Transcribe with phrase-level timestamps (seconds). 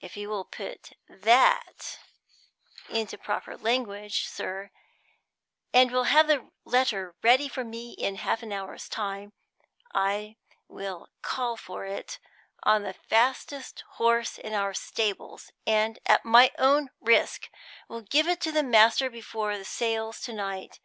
[0.00, 2.00] If you will put that
[2.88, 4.72] into proper language, sir,
[5.72, 9.34] and will have the letter ready for me in half an hour's time,
[9.94, 10.34] I
[10.66, 12.18] will call for it
[12.64, 17.48] on the fastest horse in our stables, and, at my own risk,
[17.86, 20.80] will give it to my master before he sails to night.